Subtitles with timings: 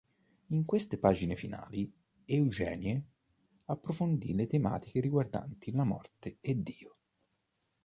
[0.47, 1.93] In queste pagine finali,
[2.25, 3.03] Eugenie
[3.65, 6.95] approfondì tematiche riguardanti la morte e Dio.